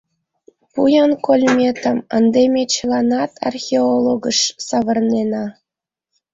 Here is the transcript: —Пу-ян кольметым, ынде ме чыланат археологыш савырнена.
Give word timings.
—Пу-ян 0.71 1.11
кольметым, 1.25 1.97
ынде 2.17 2.43
ме 2.53 2.63
чыланат 2.73 3.31
археологыш 3.49 4.39
савырнена. 4.67 5.45